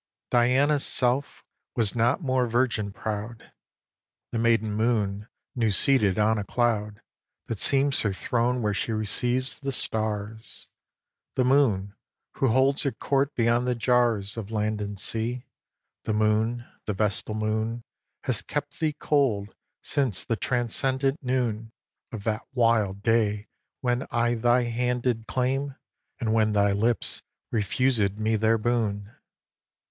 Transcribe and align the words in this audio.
xix. 0.01 0.29
Diana's 0.31 0.83
self 0.83 1.45
was 1.75 1.95
not 1.95 2.23
more 2.23 2.47
virgin 2.47 2.91
proud. 2.91 3.51
The 4.31 4.39
maiden 4.39 4.73
moon, 4.73 5.27
new 5.55 5.69
seated 5.69 6.17
on 6.17 6.39
a 6.39 6.43
cloud 6.43 7.03
That 7.45 7.59
seems 7.59 8.01
her 8.01 8.11
throne 8.11 8.63
where 8.63 8.73
she 8.73 8.91
receives 8.93 9.59
the 9.59 9.71
stars, 9.71 10.67
The 11.35 11.43
moon 11.43 11.93
who 12.37 12.47
holds 12.47 12.81
her 12.81 12.91
court 12.91 13.35
beyond 13.35 13.67
the 13.67 13.75
jars 13.75 14.37
Of 14.37 14.49
land 14.49 14.81
and 14.81 14.99
sea, 14.99 15.45
the 16.05 16.13
moon, 16.13 16.65
the 16.87 16.93
vestal 16.95 17.35
moon, 17.35 17.83
Has 18.23 18.41
kept 18.41 18.79
thee 18.79 18.93
cold 18.99 19.53
since 19.83 20.25
the 20.25 20.35
transcendant 20.35 21.21
noon 21.21 21.71
Of 22.11 22.23
that 22.23 22.41
wild 22.53 23.03
day 23.03 23.49
when 23.81 24.07
I 24.09 24.33
thy 24.33 24.63
hand 24.63 25.03
did 25.03 25.27
claim, 25.27 25.75
And 26.19 26.33
when 26.33 26.53
thy 26.53 26.71
lips 26.71 27.21
refusèd 27.53 28.17
me 28.17 28.35
their 28.35 28.57
boon. 28.57 29.13